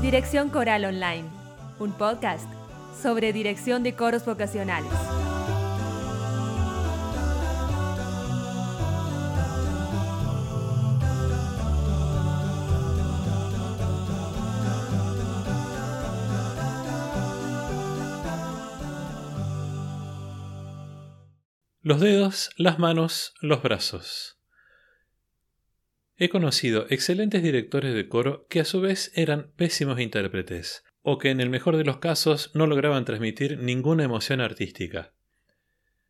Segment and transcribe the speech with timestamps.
[0.00, 1.24] Dirección Coral Online,
[1.80, 2.48] un podcast
[3.02, 4.92] sobre dirección de coros vocacionales.
[21.82, 24.37] Los dedos, las manos, los brazos.
[26.20, 31.30] He conocido excelentes directores de coro que a su vez eran pésimos intérpretes, o que
[31.30, 35.12] en el mejor de los casos no lograban transmitir ninguna emoción artística.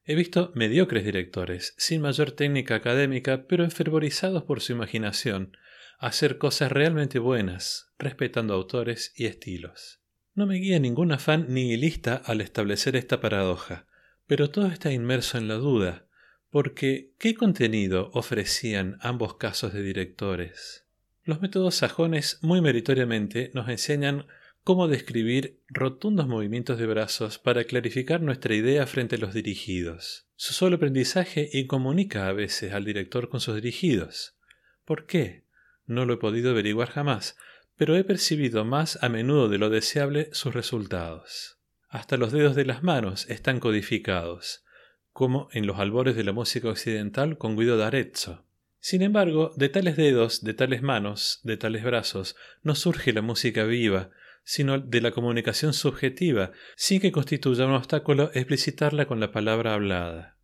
[0.07, 5.55] He visto mediocres directores, sin mayor técnica académica, pero enfervorizados por su imaginación,
[5.99, 10.01] hacer cosas realmente buenas, respetando autores y estilos.
[10.35, 13.87] No me guía ningún afán nihilista al establecer esta paradoja,
[14.27, 16.08] pero todo está inmerso en la duda,
[16.51, 20.85] porque, ¿qué contenido ofrecían ambos casos de directores?
[21.25, 24.27] Los métodos sajones muy meritoriamente nos enseñan
[24.65, 30.27] cómo describir rotundos movimientos de brazos para clarificar nuestra idea frente a los dirigidos.
[30.37, 34.37] Su solo aprendizaje incomunica a veces al director con sus dirigidos.
[34.85, 35.45] ¿Por qué?
[35.87, 37.37] No lo he podido averiguar jamás,
[37.77, 41.59] pero he percibido más a menudo de lo deseable sus resultados.
[41.89, 44.65] Hasta los dedos de las manos están codificados,
[45.19, 48.45] como en los albores de la música occidental con Guido d'Arezzo.
[48.79, 53.65] Sin embargo, de tales dedos, de tales manos, de tales brazos, no surge la música
[53.65, 54.11] viva,
[54.45, 60.37] sino de la comunicación subjetiva, sin que constituya un obstáculo explicitarla con la palabra hablada.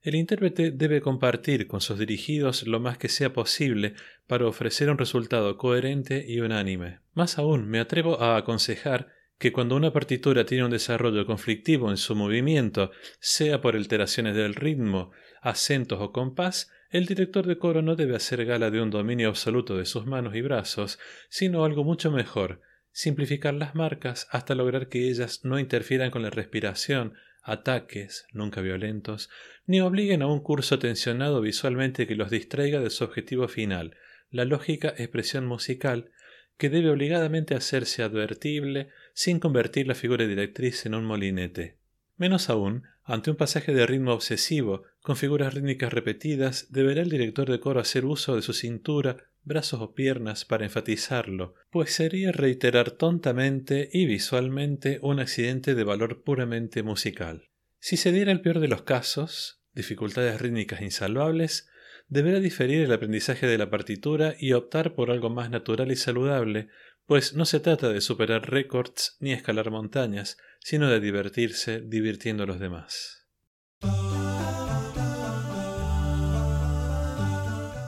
[0.00, 3.92] El intérprete debe compartir con sus dirigidos lo más que sea posible
[4.26, 7.00] para ofrecer un resultado coherente y unánime.
[7.12, 9.08] Más aún, me atrevo a aconsejar
[9.40, 14.54] que cuando una partitura tiene un desarrollo conflictivo en su movimiento, sea por alteraciones del
[14.54, 19.30] ritmo, acentos o compás, el director de coro no debe hacer gala de un dominio
[19.30, 20.98] absoluto de sus manos y brazos,
[21.30, 22.60] sino algo mucho mejor,
[22.92, 29.30] simplificar las marcas hasta lograr que ellas no interfieran con la respiración, ataques, nunca violentos,
[29.64, 33.96] ni obliguen a un curso tensionado visualmente que los distraiga de su objetivo final,
[34.28, 36.10] la lógica expresión musical,
[36.60, 41.78] que debe obligadamente hacerse advertible sin convertir la figura directriz en un molinete.
[42.18, 47.50] Menos aún, ante un pasaje de ritmo obsesivo, con figuras rítmicas repetidas, deberá el director
[47.50, 52.90] de coro hacer uso de su cintura, brazos o piernas para enfatizarlo, pues sería reiterar
[52.90, 57.48] tontamente y visualmente un accidente de valor puramente musical.
[57.78, 61.69] Si se diera el peor de los casos, dificultades rítmicas insalvables,
[62.10, 66.68] deberá diferir el aprendizaje de la partitura y optar por algo más natural y saludable,
[67.06, 72.46] pues no se trata de superar récords ni escalar montañas, sino de divertirse divirtiendo a
[72.46, 73.26] los demás.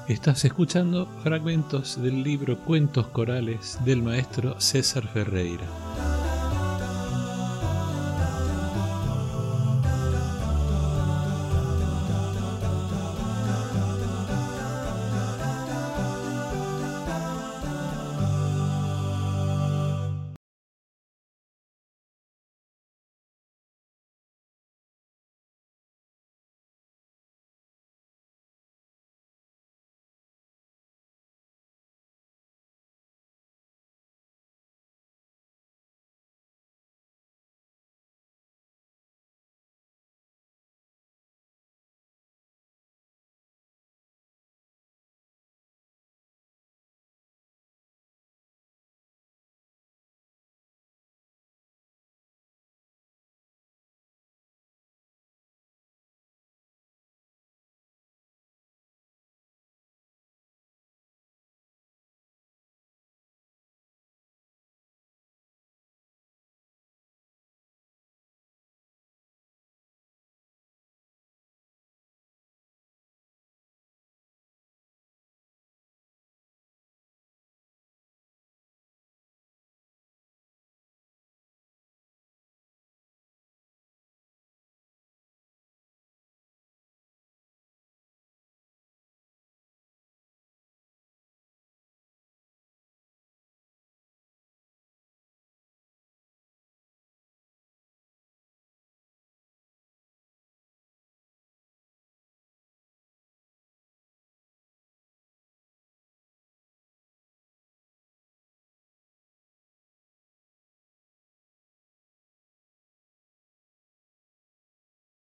[0.08, 5.91] Estás escuchando fragmentos del libro Cuentos Corales del maestro César Ferreira.